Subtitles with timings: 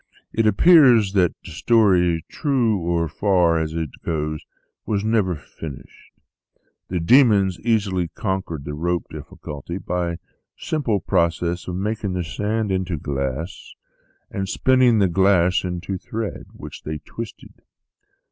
[0.33, 4.43] It appears that the story, true as far as it goes,
[4.83, 6.11] was never finished.
[6.87, 10.17] The demons easily conquered the rope difficulty, by the
[10.57, 13.75] simple process of making the sand into glass,
[14.31, 17.61] and THE SEVEN FOLLIES OF SCIENCE 7 spinning the glass into thread which they twisted.